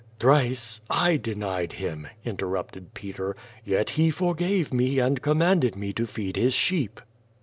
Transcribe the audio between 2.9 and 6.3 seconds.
Peter. "Yet he for gave me and commanded mc to